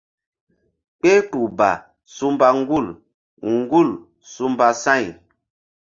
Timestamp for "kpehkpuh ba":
0.99-1.69